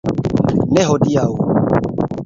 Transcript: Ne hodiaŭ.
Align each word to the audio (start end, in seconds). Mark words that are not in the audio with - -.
Ne 0.77 0.87
hodiaŭ. 0.89 1.29